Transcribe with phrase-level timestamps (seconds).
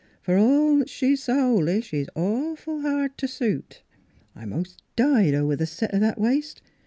[0.23, 3.83] For all she's s' holy she's awful hard t' suit.
[4.35, 6.63] I mos' died over the set o' that waist.